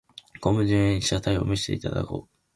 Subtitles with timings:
[0.39, 2.35] 昆布じめにしたタイを蒸していただこう。